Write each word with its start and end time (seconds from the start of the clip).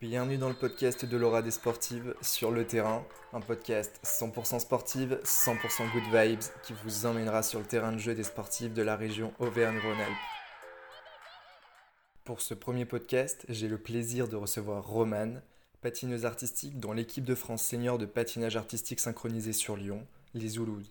Bienvenue 0.00 0.38
dans 0.38 0.48
le 0.48 0.54
podcast 0.54 1.04
de 1.04 1.16
Laura 1.16 1.42
des 1.42 1.50
Sportives 1.50 2.14
sur 2.22 2.52
le 2.52 2.64
terrain, 2.64 3.04
un 3.32 3.40
podcast 3.40 3.98
100% 4.04 4.60
sportive, 4.60 5.20
100% 5.24 5.90
good 5.90 6.04
vibes 6.14 6.62
qui 6.62 6.72
vous 6.84 7.04
emmènera 7.04 7.42
sur 7.42 7.58
le 7.58 7.64
terrain 7.66 7.90
de 7.90 7.98
jeu 7.98 8.14
des 8.14 8.22
sportifs 8.22 8.72
de 8.72 8.82
la 8.82 8.94
région 8.94 9.32
Auvergne-Rhône-Alpes. 9.40 10.12
Pour 12.22 12.40
ce 12.40 12.54
premier 12.54 12.84
podcast, 12.84 13.44
j'ai 13.48 13.66
le 13.66 13.76
plaisir 13.76 14.28
de 14.28 14.36
recevoir 14.36 14.86
Romane, 14.86 15.42
patineuse 15.80 16.24
artistique 16.24 16.78
dans 16.78 16.92
l'équipe 16.92 17.24
de 17.24 17.34
France 17.34 17.64
senior 17.64 17.98
de 17.98 18.06
patinage 18.06 18.54
artistique 18.54 19.00
synchronisé 19.00 19.52
sur 19.52 19.76
Lyon, 19.76 20.06
les 20.32 20.50
Zoulous. 20.50 20.84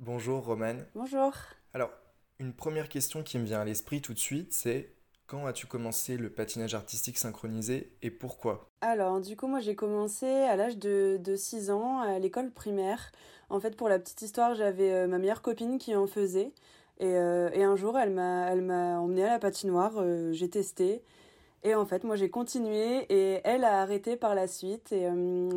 Bonjour 0.00 0.44
Romane. 0.44 0.84
Bonjour. 0.96 1.36
Alors, 1.72 1.92
une 2.40 2.52
première 2.52 2.88
question 2.88 3.22
qui 3.22 3.38
me 3.38 3.44
vient 3.44 3.60
à 3.60 3.64
l'esprit 3.64 4.02
tout 4.02 4.12
de 4.12 4.18
suite, 4.18 4.52
c'est 4.52 4.90
quand 5.30 5.46
as-tu 5.46 5.66
commencé 5.66 6.16
le 6.16 6.28
patinage 6.28 6.74
artistique 6.74 7.16
synchronisé 7.16 7.92
et 8.02 8.10
pourquoi? 8.10 8.68
Alors, 8.80 9.20
du 9.20 9.36
coup, 9.36 9.46
moi 9.46 9.60
j'ai 9.60 9.76
commencé 9.76 10.26
à 10.26 10.56
l'âge 10.56 10.76
de, 10.76 11.20
6 11.36 11.70
ans 11.70 12.00
à 12.00 12.18
l'école 12.18 12.50
primaire. 12.50 13.12
En 13.48 13.60
fait, 13.60 13.76
pour 13.76 13.88
la 13.88 14.00
petite 14.00 14.22
histoire, 14.22 14.56
j'avais 14.56 14.90
euh, 14.90 15.06
ma 15.06 15.18
meilleure 15.18 15.40
copine 15.40 15.78
qui 15.78 15.94
en 15.94 16.08
faisait. 16.08 16.50
Et, 16.98 17.14
euh, 17.14 17.48
un 17.54 17.76
jour, 17.76 17.96
elle 17.96 18.10
m'a, 18.10 18.50
elle 18.50 18.62
m'a 18.62 18.98
emmenée 18.98 19.22
à 19.22 19.28
la 19.28 19.38
patinoire, 19.38 19.92
euh, 19.98 20.32
j'ai 20.32 20.50
testé. 20.50 21.00
Et 21.62 21.76
en 21.76 21.86
fait, 21.86 22.02
moi 22.02 22.16
j'ai 22.16 22.30
continué 22.30 23.04
et 23.08 23.40
elle 23.44 23.64
a 23.64 23.82
arrêté 23.82 24.16
par 24.16 24.34
la 24.34 24.48
suite. 24.48 24.90
Et 24.90 25.06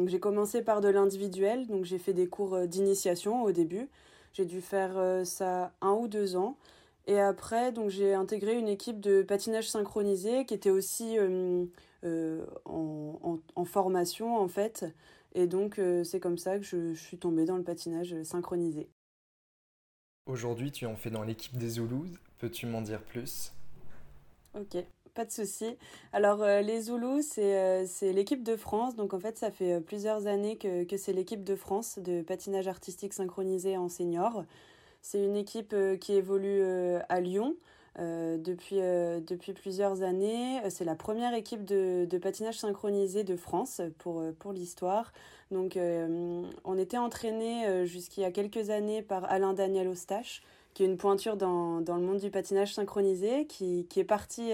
j'ai 0.06 0.20
commencé 0.20 0.62
par 0.62 0.82
de 0.82 0.90
l'individuel, 0.90 1.66
donc 1.66 1.86
j'ai 1.86 1.98
fait 1.98 2.14
des 2.14 2.28
cours 2.28 2.68
d'initiation 2.68 3.42
au 3.42 3.52
début. 3.52 3.90
J'ai 4.34 4.46
dû 4.46 4.62
faire 4.62 5.22
ça 5.24 5.72
un 5.82 5.94
ou 5.94 6.08
deux 6.10 6.36
ans. 6.36 6.58
Et 7.06 7.20
après, 7.20 7.72
donc 7.72 7.90
j'ai 7.90 8.14
intégré 8.14 8.58
une 8.58 8.70
équipe 8.70 9.02
de 9.02 9.24
patinage 9.24 9.70
synchronisé 9.70 10.46
qui 10.46 10.54
était 10.54 10.70
aussi 10.70 11.18
euh, 11.20 11.66
euh, 12.06 12.46
en, 12.66 13.40
en, 13.56 13.66
formation 13.66 14.38
en 14.38 14.48
fait. 14.48 14.86
Et 15.36 15.48
donc 15.48 15.80
euh, 15.80 16.04
c'est 16.06 16.22
comme 16.22 16.38
ça 16.38 16.58
que 16.58 16.64
je, 16.64 16.94
suis 16.94 17.18
tombée 17.18 17.46
dans 17.46 17.58
le 17.58 17.64
patinage 17.64 18.16
synchronisé. 18.24 18.88
Aujourd'hui, 20.26 20.72
tu 20.72 20.86
en 20.86 20.96
fais 20.96 21.10
dans 21.10 21.24
l'équipe 21.24 21.58
des 21.58 21.72
Zoulous. 21.72 22.08
Peux-tu 22.38 22.68
m'en 22.68 22.82
dire 22.82 23.02
plus? 23.02 23.52
Ok, 24.58 24.78
pas 25.14 25.26
de 25.26 25.32
souci. 25.32 25.76
Alors 26.14 26.46
les 26.46 26.84
Zoulous, 26.84 27.22
c'est 27.22 28.14
l'équipe 28.14 28.44
de 28.44 28.56
France. 28.56 28.96
Donc 28.96 29.14
en 29.14 29.20
fait, 29.20 29.38
ça 29.38 29.52
fait 29.52 29.82
plusieurs 29.82 30.28
années 30.28 30.58
que, 30.58 30.86
que 30.86 30.96
c'est 30.96 31.12
l'équipe 31.12 31.44
de 31.44 31.56
France 31.58 32.00
de 32.00 32.22
patinage 32.22 32.70
artistique 32.70 33.14
synchronisé 33.14 33.76
en 33.76 33.90
senior. 33.90 34.46
C'est 35.04 35.22
une 35.22 35.36
équipe 35.36 35.74
euh, 35.74 35.98
qui 35.98 36.14
évolue 36.14 36.62
euh, 36.62 37.00
à 37.10 37.20
Lyon. 37.20 37.56
Euh, 38.00 38.38
depuis, 38.40 38.78
depuis 38.78 39.54
plusieurs 39.54 40.02
années. 40.02 40.60
C'est 40.72 40.84
la 40.84 40.96
première 40.96 41.36
équipe 41.36 41.64
de, 41.64 42.08
de, 42.10 42.18
patinage 42.18 42.58
synchronisé 42.58 43.24
de 43.24 43.36
France 43.36 43.82
pour, 44.00 44.24
pour 44.40 44.52
l'histoire. 44.52 45.14
Donc 45.52 45.78
on 45.78 46.78
était 46.80 46.98
entraîné 46.98 47.86
jusqu'il 47.86 48.22
y 48.22 48.26
a 48.26 48.32
quelques 48.32 48.72
années 48.72 49.04
par 49.04 49.32
Alain 49.32 49.54
Daniel 49.54 49.88
Ostache, 49.90 50.42
qui 50.74 50.82
est 50.82 50.88
une 50.88 50.98
pointure 50.98 51.38
dans, 51.38 51.82
dans 51.82 51.98
le 51.98 52.02
monde 52.02 52.18
du 52.18 52.32
patinage 52.32 52.74
synchronisé, 52.74 53.46
qui, 53.46 53.86
qui 53.92 54.00
est 54.00 54.04
parti 54.04 54.52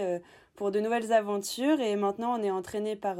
pour 0.57 0.71
de 0.71 0.81
nouvelles 0.81 1.13
aventures. 1.13 1.79
Et 1.79 1.95
maintenant 1.95 2.37
on 2.37 2.43
est 2.43 2.51
entraîné 2.51 2.97
par 2.97 3.15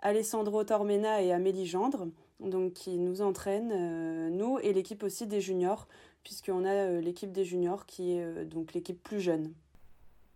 Alessandro 0.00 0.64
Tormena 0.64 1.22
et 1.22 1.30
Amélie 1.32 1.66
Gendre, 1.66 2.08
donc 2.40 2.72
qui 2.72 2.98
nous 2.98 3.22
entraînent, 3.22 4.28
nous 4.30 4.58
et 4.58 4.72
l'équipe 4.72 5.04
aussi 5.04 5.28
des 5.28 5.40
juniors 5.40 5.86
puisqu'on 6.22 6.64
a 6.64 6.72
euh, 6.72 7.00
l'équipe 7.00 7.32
des 7.32 7.44
juniors 7.44 7.86
qui 7.86 8.16
est 8.16 8.22
euh, 8.22 8.44
donc 8.44 8.74
l'équipe 8.74 9.02
plus 9.02 9.20
jeune. 9.20 9.52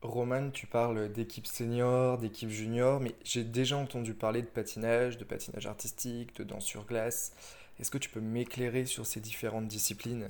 Roman, 0.02 0.50
tu 0.50 0.66
parles 0.66 1.10
d'équipe 1.10 1.46
senior, 1.46 2.18
d'équipe 2.18 2.50
junior, 2.50 3.00
mais 3.00 3.14
j'ai 3.24 3.44
déjà 3.44 3.76
entendu 3.76 4.14
parler 4.14 4.42
de 4.42 4.46
patinage, 4.46 5.16
de 5.16 5.24
patinage 5.24 5.66
artistique, 5.66 6.36
de 6.36 6.44
danse 6.44 6.64
sur 6.64 6.86
glace. 6.86 7.32
Est-ce 7.80 7.90
que 7.90 7.98
tu 7.98 8.10
peux 8.10 8.20
m'éclairer 8.20 8.84
sur 8.84 9.06
ces 9.06 9.20
différentes 9.20 9.66
disciplines? 9.66 10.28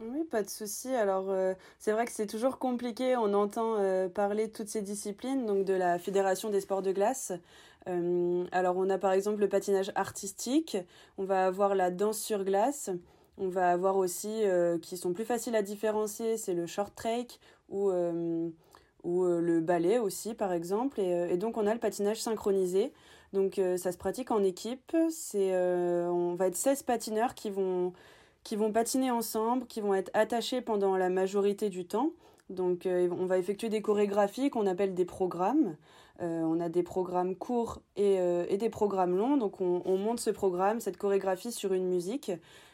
Oui, 0.00 0.24
pas 0.30 0.42
de 0.42 0.48
souci. 0.48 0.88
Alors, 0.88 1.28
euh, 1.28 1.52
c'est 1.78 1.92
vrai 1.92 2.06
que 2.06 2.12
c'est 2.12 2.26
toujours 2.26 2.58
compliqué. 2.58 3.16
On 3.16 3.34
entend 3.34 3.76
parler 4.10 4.46
de 4.46 4.52
toutes 4.52 4.68
ces 4.68 4.82
disciplines, 4.82 5.44
donc 5.46 5.64
de 5.64 5.74
la 5.74 5.98
Fédération 5.98 6.48
des 6.48 6.60
sports 6.60 6.82
de 6.82 6.92
glace. 6.92 7.32
alors, 7.86 8.76
on 8.76 8.88
a 8.88 8.98
par 8.98 9.12
exemple 9.12 9.40
le 9.40 9.48
patinage 9.48 9.92
artistique, 9.94 10.78
on 11.18 11.24
va 11.24 11.46
avoir 11.46 11.74
la 11.74 11.90
danse 11.90 12.18
sur 12.18 12.44
glace, 12.44 12.90
on 13.40 13.48
va 13.48 13.70
avoir 13.70 13.96
aussi 13.96 14.28
euh, 14.44 14.78
qui 14.78 14.96
sont 14.96 15.12
plus 15.12 15.24
faciles 15.24 15.56
à 15.56 15.62
différencier, 15.62 16.36
c'est 16.36 16.52
le 16.52 16.66
short 16.66 16.94
track 16.94 17.40
ou, 17.70 17.90
euh, 17.90 18.48
ou 19.02 19.24
euh, 19.24 19.40
le 19.40 19.60
ballet 19.60 19.98
aussi 19.98 20.34
par 20.34 20.52
exemple. 20.52 21.00
Et, 21.00 21.36
donc 21.38 21.56
on 21.56 21.66
a 21.66 21.72
le 21.72 21.80
patinage 21.80 22.20
synchronisé. 22.20 22.92
Donc 23.32 23.60
ça 23.76 23.92
se 23.92 23.96
pratique 23.96 24.32
en 24.32 24.42
équipe. 24.42 24.96
C'est 25.08 25.54
on 25.54 26.34
va 26.34 26.48
être 26.48 26.56
16 26.56 26.82
patineurs 26.82 27.34
qui 27.34 27.48
vont 27.48 27.92
qui 28.42 28.56
vont 28.56 28.72
patiner 28.72 29.10
ensemble, 29.10 29.66
qui 29.66 29.80
vont 29.80 29.94
être 29.94 30.10
attachés 30.14 30.60
pendant 30.60 30.96
la 30.96 31.10
majorité 31.10 31.68
du 31.68 31.84
temps. 31.84 32.10
Donc 32.48 32.86
on 32.86 33.26
va 33.26 33.38
effectuer 33.38 33.68
des 33.68 33.82
chorégraphies 33.82 34.50
qu'on 34.50 34.66
appelle 34.66 34.94
des 34.94 35.04
programmes. 35.04 35.76
On 36.20 36.60
a 36.60 36.68
des 36.68 36.82
programmes 36.82 37.34
courts 37.34 37.80
et, 37.96 38.16
et 38.16 38.56
des 38.58 38.70
programmes 38.70 39.16
longs. 39.16 39.36
Donc 39.36 39.60
on, 39.60 39.82
on, 39.84 39.96
monte 39.96 40.20
ce 40.20 40.30
programme, 40.30 40.80
cette 40.80 40.96
chorégraphie 40.96 41.52
sur 41.52 41.72
une 41.72 41.86
musique. 41.86 42.30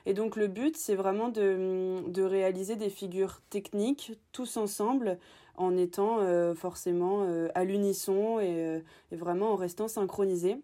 Et 0.06 0.14
donc 0.14 0.36
le 0.36 0.46
but, 0.46 0.76
c'est 0.76 0.94
vraiment 0.94 1.28
de, 1.28 2.22
réaliser 2.22 2.76
des 2.76 2.90
figures 2.90 3.42
techniques 3.50 4.12
tous 4.32 4.56
ensemble 4.56 5.18
en 5.56 5.76
étant 5.76 6.20
euh, 6.20 6.54
forcément 6.54 7.24
euh, 7.24 7.48
à 7.54 7.64
l'unisson 7.64 8.38
et, 8.38 8.64
euh, 8.64 8.80
et, 9.10 9.16
vraiment 9.16 9.52
en 9.52 9.56
restant 9.56 9.88
synchronisé. 9.88 10.62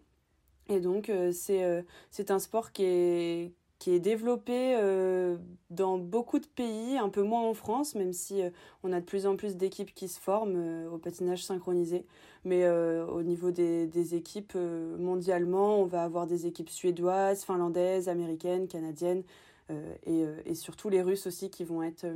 Et 0.69 0.79
donc 0.79 1.11
c'est 1.33 2.31
un 2.31 2.39
sport 2.39 2.71
qui 2.71 2.85
est 2.85 3.51
qui 3.83 3.91
est 3.91 3.99
développé 3.99 4.77
dans 5.69 5.97
beaucoup 5.97 6.39
de 6.39 6.45
pays, 6.45 6.97
un 6.97 7.09
peu 7.09 7.21
moins 7.21 7.41
en 7.41 7.53
France, 7.53 7.95
même 7.95 8.13
si 8.13 8.41
on 8.81 8.93
a 8.93 9.01
de 9.01 9.05
plus 9.05 9.27
en 9.27 9.35
plus 9.35 9.57
d'équipes 9.57 9.93
qui 9.93 10.07
se 10.07 10.21
forment 10.21 10.87
au 10.89 10.97
patinage 10.97 11.43
synchronisé. 11.43 12.05
Mais 12.45 12.65
au 12.65 13.21
niveau 13.23 13.51
des, 13.51 14.15
équipes 14.15 14.55
mondialement, 14.55 15.81
on 15.81 15.85
va 15.85 16.05
avoir 16.05 16.27
des 16.27 16.47
équipes 16.47 16.69
suédoises, 16.69 17.43
finlandaises, 17.43 18.07
américaines, 18.07 18.69
canadiennes. 18.69 19.23
et, 20.05 20.55
surtout 20.55 20.87
les 20.87 21.01
Russes 21.01 21.27
aussi 21.27 21.49
qui 21.49 21.65
vont 21.65 21.83
être 21.83 22.07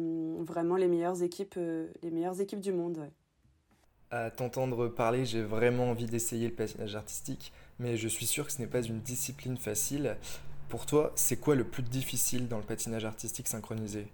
vraiment 0.45 0.78
les 0.78 0.88
meilleures 0.88 1.22
équipes, 1.22 1.55
les 2.01 2.11
meilleures 2.11 2.39
équipes 2.39 2.61
du 2.61 2.72
monde. 2.72 3.09
À 4.09 4.31
t'entendre 4.31 4.88
parler, 4.88 5.25
j'ai 5.25 5.44
vraiment 5.44 5.89
envie 5.89 6.05
d'essayer 6.05 6.47
le 6.47 6.55
patinage 6.55 6.95
artistique, 6.95 7.51
mais 7.78 7.97
je 7.97 8.07
suis 8.07 8.25
sûr 8.25 8.45
que 8.45 8.53
ce 8.53 8.59
n'est 8.59 8.67
pas 8.67 8.81
une 8.81 9.01
discipline 9.01 9.57
facile. 9.57 10.16
Pour 10.69 10.85
toi, 10.85 11.13
c'est 11.16 11.38
quoi 11.38 11.55
le 11.55 11.63
plus 11.63 11.83
difficile 11.83 12.47
dans 12.47 12.57
le 12.57 12.63
patinage 12.63 13.05
artistique 13.05 13.47
synchronisé? 13.47 14.07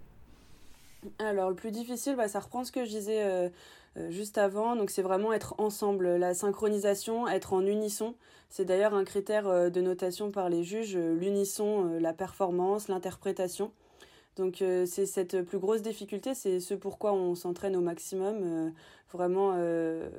Alors 1.20 1.50
le 1.50 1.56
plus 1.56 1.72
difficile, 1.72 2.16
bah, 2.16 2.28
ça 2.28 2.40
reprend 2.40 2.64
ce 2.64 2.72
que 2.72 2.86
je 2.86 2.90
disais 2.90 3.24
euh, 3.24 3.50
euh, 3.98 4.12
juste 4.12 4.38
avant. 4.38 4.76
Donc 4.76 4.90
c'est 4.90 5.02
vraiment 5.02 5.34
être 5.34 5.56
ensemble, 5.58 6.16
la 6.16 6.34
synchronisation, 6.34 7.28
être 7.28 7.54
en 7.54 7.66
unisson. 7.66 8.16
C'est 8.50 8.66
d'ailleurs 8.66 8.94
un 8.94 9.04
critère 9.04 9.48
euh, 9.48 9.70
de 9.70 9.82
notation 9.82 10.32
par 10.32 10.50
les 10.50 10.64
juges, 10.64 10.96
l'unisson, 10.96 11.98
la 12.00 12.14
performance, 12.14 12.88
l'interprétation. 12.88 13.72
Donc 14.36 14.62
euh, 14.62 14.86
c'est 14.86 15.06
cette 15.06 15.44
plus 15.44 15.60
grosse 15.60 15.82
difficulté, 15.82 16.34
c'est 16.34 16.60
ce 16.60 16.74
pourquoi 16.74 17.14
on 17.14 17.36
s'entraîne 17.36 17.76
au 17.76 17.82
maximum, 17.82 18.40
euh, 18.42 18.70
vraiment 19.12 19.54
euh, 19.56 20.10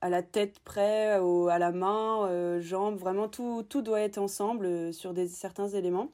à 0.00 0.08
la 0.08 0.22
tête 0.22 0.60
près, 0.60 1.10
à 1.10 1.58
la 1.58 1.70
main, 1.70 2.60
jambes, 2.60 2.96
vraiment 2.96 3.28
tout, 3.28 3.62
tout 3.68 3.82
doit 3.82 4.00
être 4.00 4.18
ensemble 4.18 4.94
sur 4.94 5.12
des, 5.12 5.28
certains 5.28 5.68
éléments. 5.68 6.10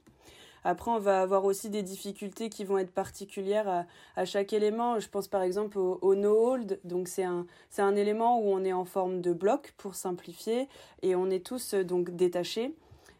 Après, 0.65 0.91
on 0.91 0.99
va 0.99 1.23
avoir 1.23 1.45
aussi 1.45 1.71
des 1.71 1.85
difficultés 1.85 2.49
qui 2.49 2.65
vont 2.65 2.79
être 2.79 2.91
particulières 2.91 3.87
à, 4.17 4.25
chaque 4.25 4.53
élément. 4.53 4.99
Je 4.99 5.09
pense 5.09 5.29
par 5.29 5.43
exemple 5.43 5.79
au, 5.79 6.01
au 6.03 6.17
no-hold. 6.17 6.81
Donc, 6.83 7.07
c'est 7.07 7.23
un, 7.23 7.47
c'est 7.71 7.83
un 7.83 7.95
élément 7.95 8.41
où 8.41 8.49
on 8.49 8.65
est 8.65 8.73
en 8.73 8.85
forme 8.85 9.21
de 9.21 9.33
bloc 9.33 9.75
pour 9.77 9.95
simplifier 9.95 10.69
et 11.03 11.15
on 11.15 11.31
est 11.31 11.47
tous 11.47 11.75
donc 11.75 12.11
détachés. 12.17 12.75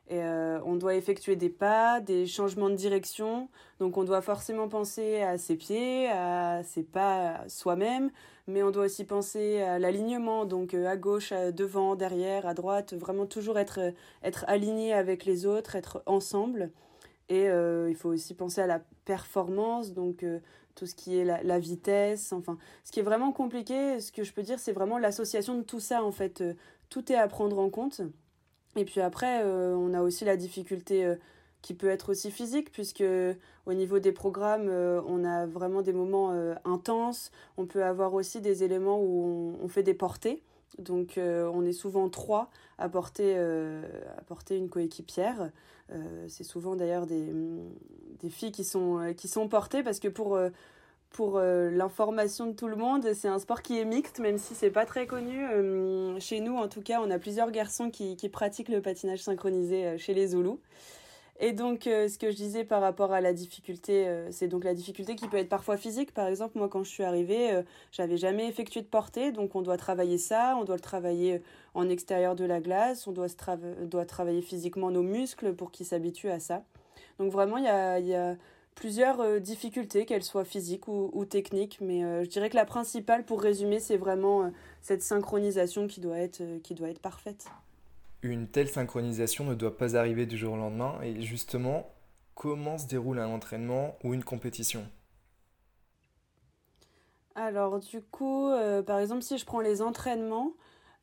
Et 0.09 0.23
euh, 0.23 0.61
on 0.65 0.77
doit 0.77 0.95
effectuer 0.95 1.35
des 1.35 1.49
pas, 1.49 2.01
des 2.01 2.27
changements 2.27 2.71
de 2.71 2.77
direction. 2.77 3.49
Donc 3.81 3.97
on 3.97 4.05
doit 4.05 4.23
forcément 4.23 4.69
penser 4.69 5.21
à 5.23 5.37
ses 5.37 5.57
pieds, 5.57 6.09
à 6.09 6.63
ses 6.63 6.85
pas 6.85 7.41
soi-même, 7.49 8.11
mais 8.47 8.63
on 8.63 8.71
doit 8.71 8.85
aussi 8.85 9.05
penser 9.05 9.61
à 9.63 9.81
l'alignement, 9.81 10.45
donc 10.45 10.75
euh, 10.75 10.87
à 10.87 10.97
gauche, 10.97 11.33
devant, 11.33 11.97
derrière, 11.97 12.47
à 12.47 12.55
droite, 12.55 12.95
vraiment 12.95 13.27
toujours 13.27 13.59
être, 13.59 13.81
être 14.23 14.45
aligné 14.47 14.93
avec 14.93 15.25
les 15.25 15.45
autres, 15.45 15.75
être 15.75 16.03
ensemble. 16.07 16.71
Et 17.29 17.49
euh, 17.49 17.91
il 17.91 17.97
faut 17.97 18.11
aussi 18.11 18.35
penser 18.35 18.61
à 18.61 18.69
la 18.69 18.81
performance, 19.05 19.93
donc 19.93 20.25
tout 20.77 20.87
ce 20.87 20.95
qui 20.95 21.19
est 21.19 21.25
la, 21.25 21.43
la, 21.43 21.59
vitesse, 21.59 22.33
enfin, 22.33 22.59
ce 22.85 22.93
qui 22.93 23.01
est 23.01 23.03
vraiment 23.03 23.33
compliqué, 23.33 23.99
ce 23.99 24.13
que 24.13 24.23
je 24.23 24.33
peux 24.33 24.43
dire, 24.43 24.61
c'est 24.61 24.73
vraiment 24.73 24.99
l'association 24.99 25.57
de 25.57 25.63
tout 25.63 25.81
ça, 25.81 26.05
en 26.05 26.13
fait. 26.13 26.45
tout 26.91 27.11
est 27.11 27.17
à 27.17 27.27
prendre 27.27 27.59
en 27.59 27.71
compte. 27.71 28.03
Et 28.77 28.85
puis 28.85 29.01
après, 29.01 29.43
euh, 29.43 29.75
on 29.75 29.95
a 29.95 30.03
aussi 30.03 30.25
la 30.25 30.37
difficulté 30.37 31.05
euh, 31.05 31.17
qui 31.63 31.75
peut 31.75 31.89
être 31.89 32.11
aussi 32.11 32.31
physique, 32.31 32.71
puisque 32.71 33.03
au 33.65 33.73
niveau 33.73 33.99
des 33.99 34.13
programmes, 34.13 34.69
euh, 34.69 35.01
on 35.09 35.25
a 35.25 35.47
vraiment 35.47 35.83
des 35.83 35.95
moments 35.95 36.31
intenses. 36.65 37.33
On 37.57 37.67
peut 37.67 37.85
avoir 37.85 38.15
aussi 38.15 38.41
des 38.41 38.63
éléments 38.63 39.01
où 39.01 39.57
on, 39.61 39.69
fait 39.69 39.83
des 39.83 39.95
portées. 39.95 40.43
Donc 40.79 41.19
on 41.19 41.65
est 41.65 41.73
souvent 41.73 42.09
trois 42.11 42.51
à 42.77 42.89
porter, 42.89 43.37
à 43.39 44.23
porter 44.27 44.57
une 44.59 44.69
coéquipière. 44.69 45.51
c'est 46.29 46.45
souvent 46.45 46.77
d'ailleurs 46.77 47.07
des, 47.07 47.33
des, 48.21 48.29
filles 48.29 48.53
qui 48.53 48.65
sont, 48.65 49.15
qui 49.17 49.27
sont 49.27 49.49
portées 49.49 49.83
parce 49.83 50.01
que 50.01 50.09
pour 50.09 50.39
pour 51.11 51.39
euh, 51.39 51.71
l'information 51.71 52.47
de 52.47 52.53
tout 52.53 52.69
le 52.69 52.77
monde, 52.77 53.13
c'est 53.15 53.29
un 53.29 53.39
sport 53.39 53.63
qui 53.63 53.79
est 53.79 53.85
mixte, 53.85 54.19
même 54.19 54.39
si 54.39 54.55
c'est 54.55 54.71
pas 54.71 54.85
très 54.85 55.07
connu. 55.07 55.47
Euh, 55.47 56.21
chez 56.21 56.41
nous, 56.41 56.57
en 56.57 56.69
tout 56.69 56.83
cas, 56.83 57.01
on 57.03 57.11
a 57.11 57.19
plusieurs 57.19 57.51
garçons 57.51 57.91
qui, 57.91 58.17
pratiquent 58.29 58.69
le 58.69 58.83
patinage 58.83 59.21
synchronisé 59.21 59.87
euh, 59.87 59.99
chez 59.99 60.15
les 60.15 60.29
Zoulous. 60.29 60.61
Et 61.39 61.53
donc, 61.53 61.83
ce 61.85 62.17
que 62.17 62.31
je 62.31 62.37
disais 62.37 62.65
par 62.65 62.81
rapport 62.81 63.13
à 63.13 63.21
la 63.21 63.35
difficulté, 63.35 64.11
c'est 64.31 64.49
donc 64.49 64.65
la 64.65 64.73
difficulté 64.73 65.17
qui 65.17 65.29
peut 65.29 65.37
être 65.37 65.51
parfois 65.51 65.77
physique. 65.77 66.15
Par 66.15 66.27
exemple, 66.29 66.57
moi, 66.57 66.67
quand 66.71 66.83
je 66.83 66.89
suis 66.89 67.05
arrivée, 67.05 67.61
j'avais 67.93 68.17
jamais 68.17 68.49
effectué 68.49 68.81
de 68.81 68.87
portée, 68.87 69.33
donc 69.33 69.55
on 69.55 69.61
doit 69.61 69.77
travailler 69.77 70.17
ça, 70.17 70.57
on 70.59 70.65
doit 70.65 70.77
le 70.77 70.81
travailler 70.81 71.43
en 71.75 71.91
extérieur 71.91 72.37
de 72.37 72.47
la 72.47 72.61
glace, 72.61 73.07
on 73.07 73.13
doit, 73.13 74.07
travailler 74.07 74.41
physiquement 74.41 74.91
nos 74.91 75.03
muscles 75.03 75.53
pour 75.53 75.73
qu'ils 75.73 75.85
s'habituent 75.85 76.31
à 76.31 76.41
ça. 76.41 76.65
Donc 77.19 77.31
vraiment, 77.31 77.59
il 77.59 77.65
y 77.65 78.15
a 78.15 78.37
plusieurs 78.77 79.21
euh, 79.21 79.41
difficultés, 79.41 80.07
qu'elles 80.07 80.23
soient 80.23 80.45
physiques 80.45 80.87
ou, 80.87 81.25
techniques, 81.25 81.79
mais 81.81 82.05
euh, 82.05 82.23
je 82.23 82.29
dirais 82.29 82.49
que 82.51 82.55
la 82.55 82.67
principale, 82.67 83.25
pour 83.25 83.43
résumer, 83.43 83.81
c'est 83.81 83.97
vraiment 83.97 84.45
euh, 84.45 84.51
cette 84.83 85.03
synchronisation 85.03 85.89
qui 85.89 86.01
doit, 86.01 86.19
être, 86.19 86.43
qui 86.63 86.75
doit 86.75 86.91
être 86.91 87.01
parfaite. 87.01 87.47
Une 88.23 88.47
telle 88.47 88.69
synchronisation 88.69 89.45
ne 89.45 89.55
doit 89.55 89.77
pas 89.77 89.97
arriver 89.97 90.27
du 90.27 90.37
jour 90.37 90.53
au 90.53 90.57
lendemain, 90.57 90.95
et 91.03 91.23
justement, 91.23 91.91
comment 92.35 92.79
se 92.79 92.87
déroule 92.87 93.19
un 93.19 93.29
entraînement 93.29 93.97
ou 94.05 94.15
une 94.15 94.23
compétition? 94.23 94.87
Alors 97.35 97.81
du 97.81 98.01
coup, 98.01 98.51
par 98.87 98.99
exemple, 98.99 99.21
si 99.21 99.37
je 99.37 99.45
prends 99.45 99.61
les 99.61 99.83
entraînements, 99.83 100.53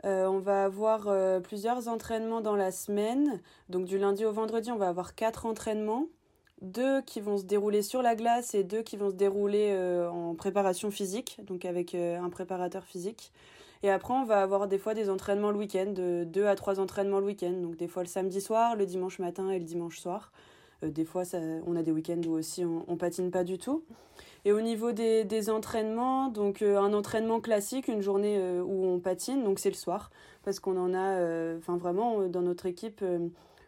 on 0.04 0.40
va 0.40 0.66
avoir 0.66 1.42
plusieurs 1.44 1.88
entraînements 1.88 2.42
dans 2.42 2.56
la 2.56 2.72
semaine. 2.72 3.40
Donc 3.70 3.86
du 3.86 4.00
lundi 4.00 4.26
au 4.26 4.32
vendredi, 4.32 4.72
on 4.72 4.78
va 4.78 4.90
avoir 4.90 5.14
quatre 5.14 5.46
entraînements 5.46 6.08
deux 6.64 7.02
qui 7.02 7.20
vont 7.20 7.38
se 7.38 7.44
dérouler 7.44 7.82
sur 7.82 8.02
la 8.02 8.16
glace 8.16 8.56
et 8.56 8.64
deux 8.64 8.82
qui 8.82 8.98
vont 8.98 9.10
se 9.10 9.16
dérouler 9.16 9.70
euh, 9.72 10.10
en 10.10 10.34
préparation 10.34 10.90
physique, 10.90 11.38
donc 11.44 11.66
avec 11.66 11.94
euh, 11.94 12.20
un 12.20 12.30
préparateur 12.30 12.86
physique. 12.86 13.32
Et 13.84 13.92
après, 13.92 14.14
on 14.14 14.24
va 14.24 14.42
avoir 14.42 14.68
des 14.68 14.78
fois 14.78 14.94
des 14.94 15.10
entraînements 15.10 15.52
le 15.52 15.58
week-end, 15.58 15.92
de 15.92 16.24
deux 16.24 16.48
à 16.48 16.56
trois 16.56 16.80
entraînements 16.80 17.20
le 17.20 17.26
week-end, 17.26 17.52
donc 17.52 17.76
des 17.76 17.90
fois 17.90 18.02
le 18.02 18.08
samedi 18.08 18.40
soir, 18.40 18.78
le 18.78 18.86
dimanche 18.86 19.20
matin 19.20 19.50
et 19.50 19.60
le 19.60 19.66
dimanche 19.66 20.00
soir. 20.00 20.32
Euh, 20.84 20.90
des 20.90 21.04
fois, 21.04 21.26
ça, 21.26 21.38
on 21.68 21.76
a 21.76 21.84
des 21.84 21.92
week-ends 21.92 22.22
où 22.26 22.32
aussi 22.32 22.64
on, 22.64 22.86
on, 22.88 22.96
patine 22.96 23.30
pas 23.30 23.44
du 23.44 23.58
tout. 23.58 23.84
Et 24.46 24.54
au 24.54 24.62
niveau 24.62 24.94
des, 24.94 25.26
des 25.26 25.50
entraînements, 25.50 26.30
donc 26.30 26.62
un 26.62 26.94
entraînement 26.94 27.42
classique, 27.42 27.88
une 27.88 28.02
journée 28.02 28.38
où 28.62 28.86
on 28.86 29.00
patine, 29.00 29.42
donc 29.44 29.58
c'est 29.58 29.70
le 29.70 29.76
soir, 29.76 30.12
parce 30.44 30.60
qu'on 30.60 30.76
en 30.76 30.94
a, 30.94 31.56
enfin 31.58 31.78
vraiment, 31.78 32.28
dans 32.28 32.42
notre 32.42 32.66
équipe 32.66 33.02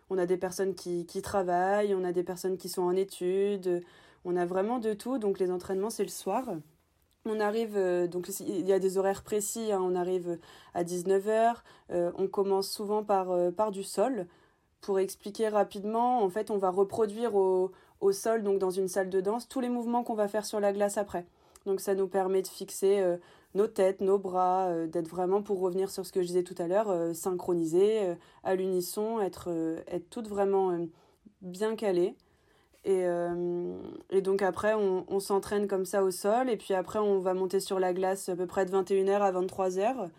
on 0.10 0.18
a 0.18 0.26
des 0.26 0.38
personnes 0.38 0.76
qui, 0.76 1.06
qui, 1.06 1.22
travaillent, 1.22 1.96
on 1.96 2.04
a 2.04 2.12
des 2.12 2.24
personnes 2.24 2.58
qui 2.58 2.70
sont 2.70 2.84
en 2.84 2.96
études, 2.96 3.84
on 4.24 4.36
a 4.36 4.46
vraiment 4.46 4.80
de 4.80 4.94
tout. 4.94 5.18
Donc 5.18 5.40
les 5.40 5.52
entraînements, 5.52 5.90
c'est 5.90 6.04
le 6.04 6.10
soir. 6.10 6.46
On 7.26 7.40
arrive, 7.40 7.76
euh, 7.76 8.08
donc 8.08 8.30
il 8.40 8.68
y 8.68 8.74
a 8.74 8.80
des 8.80 8.98
horaires 9.00 9.24
précis, 9.24 9.72
hein. 9.72 9.82
on 9.82 9.96
arrive 9.96 10.38
à 10.76 10.84
19h, 10.84 11.56
euh, 11.92 12.12
on 12.20 12.28
commence 12.28 12.70
souvent 12.70 13.04
par, 13.04 13.32
euh, 13.32 13.50
par 13.50 13.72
du 13.72 13.84
sol. 13.84 14.28
Pour 14.82 15.00
expliquer 15.00 15.48
rapidement, 15.48 16.22
en 16.22 16.30
fait, 16.30 16.52
on 16.52 16.60
va 16.60 16.70
reproduire 16.70 17.34
au, 17.34 17.72
au 18.00 18.12
sol, 18.12 18.44
donc 18.44 18.60
dans 18.60 18.70
une 18.70 18.88
salle 18.88 19.10
de 19.10 19.22
danse, 19.22 19.48
tous 19.48 19.60
les 19.60 19.70
mouvements 19.70 20.04
qu'on 20.04 20.14
va 20.14 20.28
faire 20.28 20.46
sur 20.46 20.60
la 20.60 20.72
glace 20.72 21.00
après. 21.00 21.26
Donc 21.66 21.80
ça 21.80 21.96
nous 21.96 22.08
permet 22.08 22.44
de 22.44 22.48
fixer 22.48 23.04
nos 23.56 23.68
têtes, 23.68 24.02
nos 24.02 24.20
bras, 24.20 24.68
euh, 24.68 24.86
d'être 24.86 25.08
vraiment, 25.08 25.42
pour 25.42 25.60
revenir 25.60 25.90
sur 25.90 26.06
ce 26.06 26.12
que 26.12 26.22
je 26.22 26.28
disais 26.28 26.44
tout 26.44 26.56
à 26.60 26.68
l'heure, 26.68 26.90
euh, 26.90 27.14
synchronisées, 27.14 28.04
euh, 28.04 28.16
à 28.44 28.56
l'unisson, 28.56 29.22
être, 29.22 29.50
être 29.88 30.10
toutes 30.10 30.28
vraiment 30.28 30.78
bien 31.42 31.76
calées. 31.76 32.16
Et, 32.84 33.04
et, 34.12 34.22
donc 34.22 34.44
après, 34.44 34.76
on, 34.76 35.20
s'entraîne 35.20 35.68
comme 35.68 35.86
ça 35.86 36.04
au 36.04 36.12
sol. 36.12 36.52
Et 36.52 36.58
puis 36.58 36.76
après, 36.76 37.00
on 37.00 37.18
va 37.20 37.34
monter 37.34 37.60
sur 37.60 37.80
la 37.80 37.94
glace 37.94 38.30
à 38.30 38.36
peu 38.36 38.46
près 38.46 38.64
de 38.68 38.72
21h 38.72 39.22
à 39.22 39.32
23h. 39.32 40.10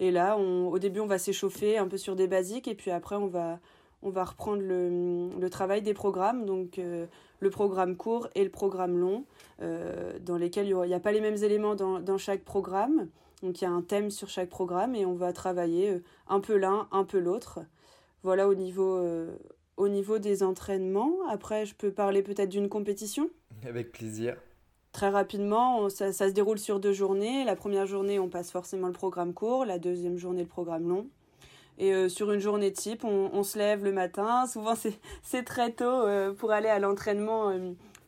Et 0.00 0.10
là, 0.10 0.36
au 0.36 0.76
début, 0.80 0.98
on 0.98 1.06
va 1.06 1.18
s'échauffer 1.18 1.78
un 1.78 1.86
peu 1.86 1.96
sur 1.96 2.16
des 2.16 2.26
basiques. 2.26 2.66
Et 2.66 2.74
puis 2.74 2.90
après, 2.90 3.14
on 3.14 3.28
va, 3.28 3.60
on 4.02 4.10
va 4.10 4.24
reprendre 4.24 4.62
le, 4.62 5.28
le 5.38 5.50
travail 5.50 5.80
des 5.80 5.94
programmes. 5.94 6.44
Donc 6.44 6.80
le 7.40 7.50
programme 7.50 7.96
court 7.96 8.28
et 8.34 8.44
le 8.44 8.50
programme 8.50 8.98
long. 8.98 9.24
Euh, 9.60 10.18
dans 10.20 10.36
lesquels 10.36 10.68
il 10.68 10.76
n'y 10.76 10.94
a 10.94 11.00
pas 11.00 11.10
les 11.10 11.20
mêmes 11.20 11.42
éléments 11.42 11.74
dans, 11.74 11.98
dans, 11.98 12.18
chaque 12.18 12.44
programme. 12.44 13.08
Donc 13.42 13.60
il 13.60 13.64
y 13.64 13.66
a 13.66 13.70
un 13.70 13.82
thème 13.82 14.10
sur 14.10 14.28
chaque 14.28 14.48
programme 14.48 14.94
et 14.94 15.04
on 15.04 15.14
va 15.14 15.32
travailler 15.32 15.90
euh, 15.90 16.02
un 16.28 16.38
peu 16.38 16.56
l'un, 16.56 16.86
un 16.92 17.04
peu 17.04 17.18
l'autre. 17.18 17.60
Voilà 18.22 18.48
au 18.48 18.54
niveau, 18.54 18.98
euh, 18.98 19.36
au 19.76 19.88
niveau 19.88 20.18
des 20.18 20.44
entraînements. 20.44 21.12
Après, 21.28 21.66
je 21.66 21.74
peux 21.74 21.90
parler 21.90 22.22
peut-être 22.22 22.50
d'une 22.50 22.68
compétition. 22.68 23.30
Avec 23.66 23.90
plaisir. 23.90 24.36
Très 24.92 25.08
rapidement, 25.08 25.88
ça, 25.88 26.12
ça, 26.12 26.28
se 26.28 26.34
déroule 26.34 26.58
sur 26.58 26.78
deux 26.78 26.92
journées. 26.92 27.44
La 27.44 27.56
première 27.56 27.86
journée, 27.86 28.20
on 28.20 28.28
passe 28.28 28.52
forcément 28.52 28.86
le 28.86 28.92
programme 28.92 29.34
court. 29.34 29.64
La 29.64 29.78
deuxième 29.78 30.18
journée, 30.18 30.42
le 30.42 30.48
programme 30.48 30.88
long. 30.88 31.08
Et 31.78 32.08
sur 32.08 32.32
une 32.32 32.40
journée 32.40 32.72
type, 32.72 33.04
on, 33.04 33.42
se 33.44 33.56
lève 33.56 33.84
le 33.84 33.92
matin. 33.92 34.46
Souvent, 34.52 34.74
c'est 35.22 35.44
très 35.44 35.70
tôt 35.72 36.04
pour 36.38 36.50
aller 36.50 36.68
à 36.68 36.78
l'entraînement 36.78 37.52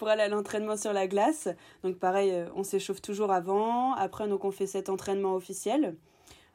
pour 0.00 0.08
aller 0.08 0.22
à 0.22 0.28
l'entraînement 0.28 0.78
sur 0.78 0.94
la 0.94 1.06
glace. 1.06 1.48
Donc 1.84 1.96
pareil, 1.96 2.30
euh, 2.32 2.46
on 2.56 2.64
s'échauffe 2.64 3.02
toujours 3.02 3.30
avant. 3.30 3.92
Après, 3.94 4.26
donc 4.26 4.46
on 4.46 4.50
fait 4.50 4.66
cet 4.66 4.88
entraînement 4.88 5.34
officiel. 5.34 5.94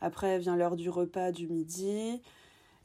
Après 0.02 0.40
vient 0.40 0.58
l'heure 0.58 0.76
du 0.76 0.90
repas 0.90 1.32
du 1.32 1.48
midi. 1.48 2.22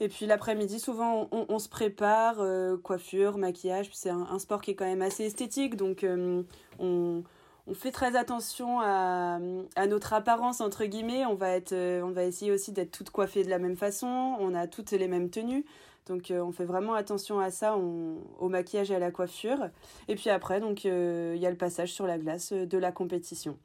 Et 0.00 0.08
puis 0.08 0.26
l'après-midi, 0.26 0.78
souvent, 0.78 1.28
on, 1.30 1.58
se 1.58 1.68
prépare, 1.68 2.40
euh, 2.40 2.76
coiffure, 2.76 3.38
maquillage. 3.38 3.90
C'est 3.92 4.10
un, 4.10 4.38
sport 4.38 4.60
qui 4.60 4.70
est 4.70 4.74
quand 4.74 4.86
même 4.86 5.02
assez 5.02 5.24
esthétique, 5.24 5.76
donc 5.76 6.04
euh, 6.04 6.42
on, 6.78 7.22
on, 7.70 7.74
fait 7.74 7.92
très 7.92 8.16
attention 8.16 8.80
à, 8.80 9.38
à, 9.76 9.86
notre 9.86 10.12
apparence, 10.12 10.60
entre 10.60 10.84
guillemets. 10.84 11.24
On 11.26 11.34
va, 11.34 11.50
être, 11.50 11.72
on 11.72 12.10
va 12.10 12.24
essayer 12.24 12.50
aussi 12.50 12.72
d'être 12.72 12.90
toutes 12.90 13.10
coiffées 13.10 13.44
de 13.44 13.50
la 13.50 13.58
même 13.58 13.76
façon. 13.76 14.36
On 14.38 14.54
a 14.54 14.66
toutes 14.66 14.90
les 14.90 15.08
mêmes 15.08 15.30
tenues. 15.30 15.64
Donc 16.06 16.30
euh, 16.30 16.40
on 16.42 16.50
fait 16.50 16.64
vraiment 16.64 16.94
attention 16.94 17.38
à 17.38 17.50
ça, 17.50 17.76
au 17.76 18.48
maquillage 18.48 18.90
et 18.90 18.96
à 18.96 18.98
la 18.98 19.10
coiffure. 19.10 19.70
Et 20.08 20.16
puis 20.16 20.28
après, 20.28 20.60
donc 20.60 20.84
euh, 20.84 21.34
il 21.36 21.40
y 21.40 21.46
a 21.46 21.50
le 21.50 21.56
passage 21.56 21.92
sur 21.92 22.06
la 22.06 22.18
glace 22.18 22.52
euh, 22.52 22.66
de 22.66 22.78
la 22.78 22.90
compétition. 22.90 23.56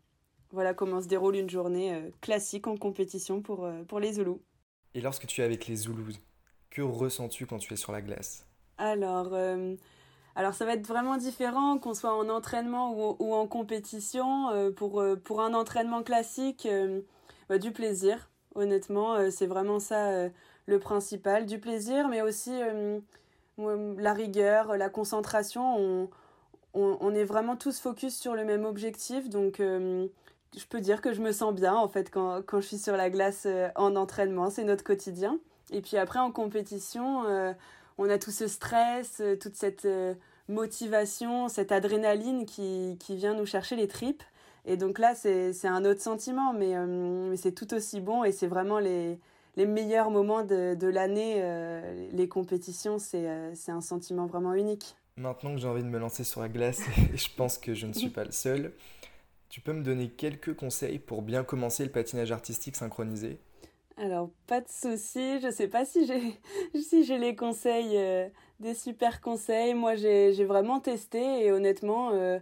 Voilà 0.51 0.75
comment 0.75 1.01
se 1.01 1.07
déroule 1.07 1.35
une 1.35 1.49
journée 1.49 1.99
classique 2.21 2.67
en 2.67 2.77
compétition 2.77 3.41
pour, 3.41 3.67
pour 3.87 3.99
les 3.99 4.13
Zoulous. 4.13 4.39
Et 4.93 5.01
lorsque 5.01 5.25
tu 5.25 5.41
es 5.41 5.43
avec 5.43 5.67
les 5.67 5.75
Zoulous, 5.75 6.13
que 6.69 6.81
ressens-tu 6.81 7.45
quand 7.45 7.57
tu 7.57 7.73
es 7.73 7.75
sur 7.75 7.91
la 7.91 8.01
glace? 8.01 8.45
Alors, 8.77 9.33
alors 10.35 10.53
ça 10.53 10.65
va 10.65 10.73
être 10.73 10.87
vraiment 10.87 11.17
différent 11.17 11.77
qu'on 11.77 11.93
soit 11.93 12.13
en 12.13 12.29
entraînement 12.29 13.15
ou, 13.19 13.33
en 13.33 13.47
compétition. 13.47 14.71
pour, 14.75 15.03
pour 15.23 15.41
un 15.41 15.53
entraînement 15.53 16.03
classique, 16.03 16.67
bah, 17.49 17.57
du 17.57 17.71
plaisir, 17.71 18.29
honnêtement, 18.53 19.31
c'est 19.31 19.47
vraiment 19.47 19.79
ça 19.79 20.29
le 20.65 20.79
principal, 20.79 21.45
du 21.45 21.59
plaisir, 21.59 22.07
mais 22.07 22.21
aussi 22.21 22.51
euh, 23.59 23.95
la 23.97 24.13
rigueur, 24.13 24.77
la 24.77 24.89
concentration. 24.89 25.77
On, 25.77 26.09
on, 26.73 27.13
est 27.13 27.23
vraiment 27.23 27.55
tous 27.55 27.79
focus 27.79 28.17
sur 28.17 28.35
le 28.35 28.43
même 28.43 28.65
objectif, 28.65 29.29
donc 29.29 29.59
euh, 29.61 30.07
je 30.57 30.65
peux 30.65 30.81
dire 30.81 31.01
que 31.01 31.13
je 31.13 31.21
me 31.21 31.31
sens 31.31 31.53
bien 31.53 31.73
en 31.73 31.87
fait 31.87 32.11
quand, 32.11 32.41
quand 32.45 32.59
je 32.59 32.67
suis 32.67 32.77
sur 32.77 32.97
la 32.97 33.09
glace 33.09 33.43
euh, 33.45 33.69
en 33.75 33.95
entraînement, 33.95 34.49
c'est 34.49 34.65
notre 34.65 34.83
quotidien. 34.83 35.39
Et 35.71 35.81
puis 35.81 35.97
après 35.97 36.19
en 36.19 36.31
compétition, 36.31 37.23
on 37.97 38.09
a 38.09 38.17
tout 38.17 38.31
ce 38.31 38.47
stress, 38.47 39.21
toute 39.41 39.55
cette 39.55 39.87
motivation, 40.47 41.47
cette 41.47 41.71
adrénaline 41.71 42.45
qui, 42.45 42.97
qui, 42.99 43.15
vient 43.15 43.33
nous 43.33 43.45
chercher 43.45 43.75
les 43.75 43.87
tripes. 43.87 44.23
Et 44.65 44.77
donc 44.77 44.99
là, 44.99 45.15
c'est 45.15 45.67
un 45.67 45.85
autre 45.85 46.01
sentiment, 46.01 46.53
mais, 46.53 46.75
mais 46.85 47.37
c'est 47.37 47.53
tout 47.53 47.73
aussi 47.73 48.01
bon 48.01 48.23
et 48.23 48.31
c'est 48.31 48.47
vraiment 48.47 48.79
les, 48.79 49.19
les 49.55 49.65
meilleurs 49.65 50.09
moments 50.09 50.43
de, 50.43 50.75
de 50.75 50.87
l'année, 50.87 51.35
euh, 51.37 52.09
les 52.11 52.27
compétitions, 52.27 52.97
euh, 53.13 53.51
c'est 53.53 53.71
un 53.71 53.81
sentiment 53.81 54.25
vraiment 54.25 54.53
unique. 54.53 54.95
Maintenant 55.17 55.53
que 55.53 55.61
j'ai 55.61 55.67
envie 55.67 55.83
de 55.83 55.87
me 55.87 55.97
lancer 55.97 56.23
sur 56.23 56.41
la 56.41 56.49
glace, 56.49 56.81
et 57.13 57.17
je 57.17 57.29
pense 57.35 57.57
que 57.57 57.73
je 57.73 57.87
ne 57.87 57.93
suis 57.93 58.09
pas 58.09 58.25
le 58.25 58.31
seul, 58.31 58.73
tu 59.49 59.61
peux 59.61 59.73
me 59.73 59.83
donner 59.83 60.09
quelques 60.09 60.55
conseils 60.55 60.99
pour 60.99 61.21
bien 61.21 61.43
commencer 61.43 61.85
le 61.85 61.91
patinage 61.91 62.31
artistique 62.31 62.75
synchronisé? 62.75 63.39
Alors, 63.97 64.29
pas 64.47 64.61
de 64.61 64.67
souci. 64.67 65.39
Je 65.41 65.49
sais 65.51 65.67
pas 65.67 65.85
si 65.85 66.05
j'ai 66.05 66.39
si 66.81 67.03
j'ai 67.05 67.17
les 67.17 67.35
conseils, 67.35 67.97
euh, 67.97 68.27
des 68.59 68.73
super 68.73 69.21
conseils. 69.21 69.73
Moi, 69.73 69.95
j'ai 69.95 70.45
vraiment 70.45 70.79
testé 70.79 71.45
et 71.45 71.51
honnêtement, 71.51 72.11
euh, 72.13 72.39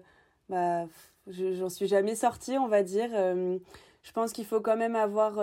bah, 0.50 0.86
j'en 1.28 1.70
suis 1.70 1.88
jamais 1.88 2.16
sortie, 2.16 2.58
on 2.58 2.68
va 2.68 2.84
dire. 2.84 3.10
je 3.12 4.12
pense 4.14 4.34
qu'il 4.34 4.46
faut 4.46 4.62
quand 4.62 4.78
même 4.78 4.96
avoir 4.96 5.40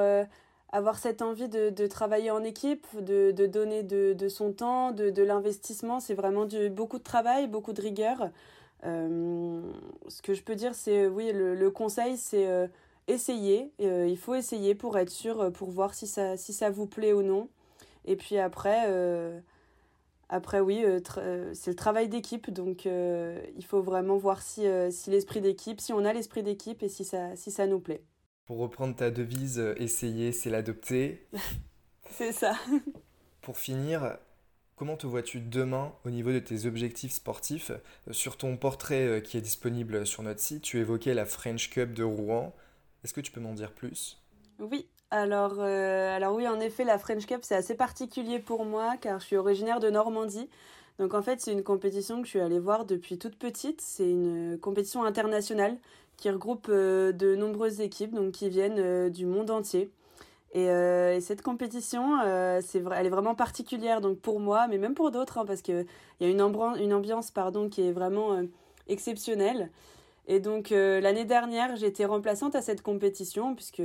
avoir 0.72 0.98
cette 0.98 1.22
envie 1.22 1.48
de, 1.48 1.70
de 1.70 1.86
travailler 1.86 2.30
en 2.30 2.44
équipe, 2.44 2.86
de, 2.94 3.32
de 3.32 3.46
donner 3.46 3.82
de, 3.82 4.12
de, 4.12 4.28
son 4.28 4.52
temps, 4.52 4.92
de, 4.92 5.10
de 5.10 5.22
l'investissement. 5.22 6.00
C'est 6.00 6.14
vraiment 6.14 6.44
du, 6.44 6.70
beaucoup 6.70 6.98
de 6.98 7.02
travail, 7.02 7.48
beaucoup 7.48 7.72
de 7.72 7.82
rigueur. 7.82 8.30
Euh, 8.84 9.60
ce 10.08 10.22
que 10.22 10.34
je 10.34 10.42
peux 10.42 10.54
dire, 10.54 10.74
c'est 10.74 11.06
oui, 11.06 11.32
le, 11.32 11.54
le 11.54 11.70
conseil, 11.70 12.16
c'est 12.16 12.46
euh, 13.08 13.14
essayez. 13.14 13.72
il 13.78 14.18
faut 14.18 14.34
essayer 14.34 14.74
pour 14.74 14.98
être 14.98 15.10
sûr, 15.10 15.52
pour 15.52 15.70
voir 15.70 15.94
si 15.94 16.06
ça, 16.06 16.36
si 16.36 16.52
ça 16.52 16.70
vous 16.70 16.86
plaît 16.86 17.12
ou 17.12 17.22
non. 17.22 17.48
Et 18.04 18.16
puis 18.16 18.38
après, 18.38 18.88
après 20.28 20.60
oui, 20.60 20.84
c'est 21.52 21.70
le 21.70 21.76
travail 21.76 22.08
d'équipe. 22.08 22.50
Donc 22.50 22.84
il 22.86 23.64
faut 23.64 23.82
vraiment 23.82 24.16
voir 24.16 24.42
si, 24.42 24.64
si 24.90 25.10
l'esprit 25.10 25.40
d'équipe, 25.40 25.80
si 25.80 25.92
on 25.92 26.04
a 26.04 26.12
l'esprit 26.12 26.42
d'équipe 26.42 26.82
et 26.82 26.88
si 26.88 27.04
ça, 27.04 27.36
si 27.36 27.50
ça 27.50 27.66
nous 27.66 27.80
plaît. 27.80 28.02
Pour 28.46 28.58
reprendre 28.58 28.96
ta 28.96 29.10
devise, 29.10 29.58
essayer, 29.76 30.32
c'est 30.32 30.50
l'adopter. 30.50 31.28
c'est 32.10 32.32
ça. 32.32 32.54
Pour 33.42 33.56
finir, 33.56 34.18
Comment 34.80 34.96
te 34.96 35.06
vois-tu 35.06 35.40
demain 35.40 35.92
au 36.06 36.10
niveau 36.10 36.32
de 36.32 36.38
tes 36.38 36.64
objectifs 36.64 37.12
sportifs? 37.12 37.70
Sur 38.12 38.38
ton 38.38 38.56
portrait 38.56 39.06
euh, 39.06 39.20
qui 39.20 39.36
est 39.36 39.42
disponible 39.42 40.06
sur 40.06 40.22
notre 40.22 40.40
site, 40.40 40.62
tu 40.62 40.78
évoquais 40.78 41.12
la 41.12 41.26
French 41.26 41.68
Cup 41.68 41.92
de 41.92 42.02
Rouen. 42.02 42.54
Est-ce 43.04 43.12
que 43.12 43.20
tu 43.20 43.32
peux 43.32 43.40
m'en 43.40 43.54
dire 43.54 43.72
plus? 43.72 44.20
Oui, 44.58 44.86
alors, 45.10 45.56
euh, 45.58 46.14
alors 46.14 46.34
oui, 46.34 46.46
en 46.46 46.60
effet, 46.60 46.84
la 46.84 46.98
French 46.98 47.26
Cup, 47.26 47.40
c'est 47.42 47.54
assez 47.54 47.74
particulier 47.74 48.38
pour 48.38 48.64
moi 48.64 48.96
car 49.00 49.20
je 49.20 49.26
suis 49.26 49.36
originaire 49.36 49.80
de 49.80 49.90
Normandie. 49.90 50.48
Donc 50.98 51.14
en 51.14 51.22
fait, 51.22 51.40
c'est 51.40 51.52
une 51.52 51.62
compétition 51.62 52.20
que 52.20 52.26
je 52.26 52.30
suis 52.30 52.40
allée 52.40 52.58
voir 52.58 52.84
depuis 52.84 53.18
toute 53.18 53.36
petite. 53.36 53.80
C'est 53.80 54.10
une 54.10 54.58
compétition 54.60 55.04
internationale 55.04 55.78
qui 56.16 56.28
regroupe 56.30 56.66
euh, 56.68 57.12
de 57.12 57.34
nombreuses 57.34 57.80
équipes 57.80 58.14
donc, 58.14 58.32
qui 58.32 58.48
viennent 58.50 59.08
du 59.08 59.24
monde 59.24 59.50
entier. 59.50 59.90
Euh, 60.56 61.16
et, 61.16 61.20
cette 61.20 61.42
compétition, 61.42 62.20
euh, 62.24 62.60
c'est 62.64 62.82
elle 62.92 63.06
est 63.06 63.10
vraiment 63.10 63.34
particulière 63.34 64.00
donc 64.00 64.18
pour 64.18 64.40
moi, 64.40 64.66
mais 64.68 64.78
même 64.78 64.94
pour 64.94 65.10
d'autres, 65.10 65.38
hein, 65.38 65.44
parce 65.46 65.62
qu'il 65.62 65.86
y 66.20 66.24
a 66.24 66.28
une, 66.28 66.40
une 66.40 66.94
ambiance 66.94 67.30
pardon, 67.30 67.68
qui 67.68 67.82
est 67.82 67.92
vraiment 67.92 68.34
euh, 68.34 68.44
exceptionnelle. 68.88 69.70
Et 70.32 70.38
donc 70.38 70.70
l'année 70.70 71.24
dernière, 71.24 71.74
j'étais 71.74 72.04
remplaçante 72.04 72.54
à 72.54 72.62
cette 72.62 72.82
compétition, 72.82 73.56
puisque 73.56 73.82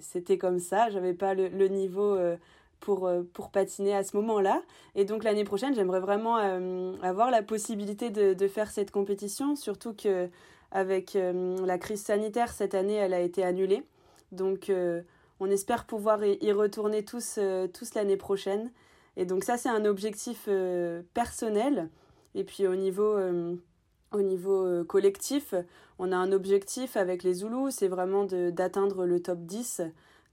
c'était 0.00 0.36
comme 0.36 0.58
ça, 0.58 0.90
j'avais 0.90 1.14
pas 1.14 1.34
le, 1.34 1.68
niveau 1.68 2.18
pour, 2.80 3.08
pour 3.32 3.50
patiner 3.52 3.94
à 3.94 4.02
ce 4.02 4.16
moment-là. 4.16 4.62
Et 4.96 5.04
donc 5.04 5.22
l'année 5.22 5.44
prochaine, 5.44 5.72
j'aimerais 5.72 6.00
vraiment 6.00 6.38
avoir 7.04 7.30
la 7.30 7.44
possibilité 7.44 8.10
de, 8.10 8.34
de, 8.34 8.48
faire 8.48 8.68
cette 8.68 8.90
compétition, 8.90 9.54
surtout 9.54 9.94
que 9.94 10.28
avec 10.72 11.16
la 11.16 11.78
crise 11.78 12.02
sanitaire, 12.02 12.52
cette 12.52 12.74
année, 12.74 12.94
elle 12.94 13.14
a 13.14 13.20
été 13.20 13.44
annulée. 13.44 13.84
Donc 14.32 14.72
on 15.40 15.50
espère 15.50 15.86
pouvoir 15.86 16.22
y 16.24 16.52
retourner 16.52 17.04
tous, 17.04 17.36
euh, 17.38 17.66
tous 17.66 17.94
l'année 17.94 18.18
prochaine. 18.18 18.70
Et 19.16 19.24
donc 19.24 19.42
ça, 19.42 19.56
c'est 19.56 19.70
un 19.70 19.86
objectif 19.86 20.44
euh, 20.48 21.02
personnel. 21.14 21.88
Et 22.34 22.44
puis 22.44 22.66
au 22.66 22.76
niveau, 22.76 23.16
euh, 23.16 23.56
au 24.12 24.22
niveau 24.22 24.84
collectif, 24.84 25.54
on 25.98 26.12
a 26.12 26.16
un 26.16 26.32
objectif 26.32 26.96
avec 26.96 27.22
les 27.22 27.34
Zoulous, 27.34 27.70
c'est 27.70 27.88
vraiment 27.88 28.24
d'atteindre 28.24 29.06
le 29.06 29.20
top 29.20 29.40
10 29.40 29.82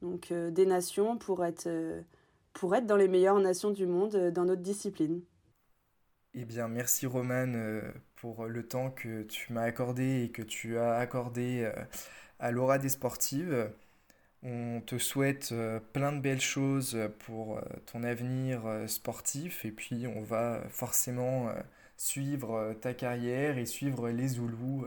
donc, 0.01 0.33
des 0.33 0.65
nations 0.65 1.17
pour 1.17 1.45
être, 1.45 1.69
pour 2.53 2.75
être 2.75 2.85
dans 2.85 2.95
les 2.95 3.07
meilleures 3.07 3.39
nations 3.39 3.71
du 3.71 3.85
monde 3.85 4.31
dans 4.31 4.45
notre 4.45 4.61
discipline. 4.61 5.21
Eh 6.33 6.45
bien, 6.45 6.67
merci 6.67 7.05
Romane 7.05 7.81
pour 8.15 8.45
le 8.45 8.67
temps 8.67 8.91
que 8.91 9.23
tu 9.23 9.53
m'as 9.53 9.63
accordé 9.63 10.23
et 10.23 10.29
que 10.29 10.41
tu 10.41 10.77
as 10.77 10.95
accordé 10.95 11.71
à 12.39 12.51
l'aura 12.51 12.77
des 12.77 12.89
sportives. 12.89 13.69
On 14.43 14.81
te 14.81 14.97
souhaite 14.97 15.49
euh, 15.51 15.79
plein 15.93 16.11
de 16.11 16.19
belles 16.19 16.41
choses 16.41 16.97
pour 17.19 17.57
euh, 17.57 17.61
ton 17.91 18.03
avenir 18.03 18.65
euh, 18.67 18.87
sportif 18.87 19.65
et 19.65 19.71
puis 19.71 20.05
on 20.07 20.21
va 20.21 20.61
forcément 20.69 21.49
suivre 21.97 22.75
ta 22.81 22.93
carrière 22.93 23.57
et 23.57 23.65
suivre 23.65 24.09
les 24.09 24.27
Zoulous, 24.27 24.85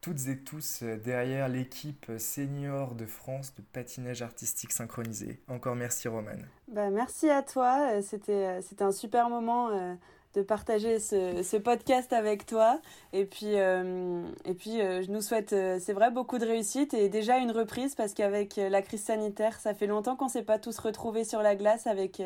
toutes 0.00 0.28
et 0.28 0.38
tous 0.38 0.82
derrière 0.82 1.48
l'équipe 1.48 2.10
senior 2.18 2.94
de 2.94 3.06
France 3.06 3.54
de 3.54 3.62
patinage 3.62 4.22
artistique 4.22 4.72
synchronisé. 4.72 5.40
Encore 5.48 5.76
merci 5.76 6.08
Romane. 6.08 6.46
Bah, 6.68 6.90
merci 6.90 7.28
à 7.28 7.42
toi, 7.42 8.00
c'était 8.02 8.60
un 8.80 8.92
super 8.92 9.28
moment 9.28 9.96
de 10.34 10.42
partager 10.42 10.98
ce, 10.98 11.56
podcast 11.56 12.12
avec 12.12 12.46
toi. 12.46 12.80
Et 13.12 13.24
puis, 13.24 13.54
euh, 13.58 14.22
et 14.44 14.54
puis 14.54 14.80
euh, 14.80 15.02
je 15.02 15.10
nous 15.10 15.20
souhaite, 15.20 15.52
euh, 15.52 15.78
c'est 15.80 15.92
vrai, 15.92 16.10
beaucoup 16.10 16.38
de 16.38 16.44
réussite 16.44 16.94
et 16.94 17.08
déjà 17.08 17.38
une 17.38 17.52
reprise 17.52 17.94
parce 17.94 18.14
qu'avec 18.14 18.56
la 18.56 18.82
crise 18.82 19.02
sanitaire, 19.02 19.58
ça 19.60 19.74
fait 19.74 19.86
longtemps 19.86 20.16
qu'on 20.16 20.26
ne 20.26 20.30
s'est 20.30 20.42
pas 20.42 20.58
tous 20.58 20.78
retrouvés 20.78 21.24
sur 21.24 21.42
la 21.42 21.54
glace 21.54 21.86
avec, 21.86 22.20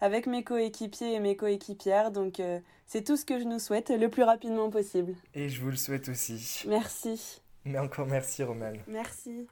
avec 0.00 0.26
mes 0.26 0.44
coéquipiers 0.44 1.14
et 1.14 1.20
mes 1.20 1.36
coéquipières. 1.36 2.10
Donc, 2.10 2.40
c'est 2.86 3.04
tout 3.04 3.16
ce 3.16 3.24
que 3.24 3.38
je 3.38 3.44
nous 3.44 3.58
souhaite 3.58 3.90
le 3.90 4.08
plus 4.08 4.22
rapidement 4.22 4.70
possible. 4.70 5.14
Et 5.34 5.48
je 5.48 5.60
vous 5.60 5.70
le 5.70 5.76
souhaite 5.76 6.08
aussi. 6.08 6.64
Merci. 6.66 7.40
Mais 7.64 7.78
encore 7.78 8.06
merci, 8.06 8.42
Roman. 8.42 8.72
Merci. 8.86 9.46